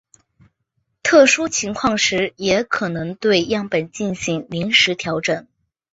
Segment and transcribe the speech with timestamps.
[1.03, 5.47] 特殊情况时也可能对样本进行临时调整。